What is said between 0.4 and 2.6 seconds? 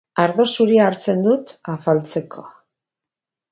zuria hartzen dut afaltzeko.